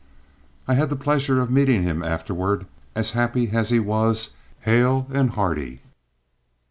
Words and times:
I 0.67 0.73
had 0.73 0.89
the 0.89 0.95
pleasure 0.95 1.39
of 1.39 1.51
meeting 1.51 1.83
him 1.83 2.01
afterward, 2.01 2.65
as 2.95 3.11
happy 3.11 3.51
as 3.51 3.69
he 3.69 3.79
was 3.79 4.31
hale 4.61 5.05
and 5.13 5.29
hearty. 5.29 5.83